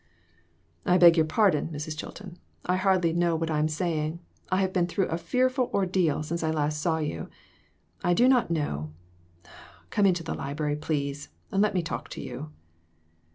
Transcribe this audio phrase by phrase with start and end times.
[0.87, 1.95] "I beg your pardon, Mrs.
[1.95, 4.19] Chilton; I hardly know what I am saying.
[4.51, 7.29] I have been through a fearful ordeal since I last saw you.
[8.03, 8.93] I do not know
[9.91, 12.49] come into the library, please, and let me talk to you."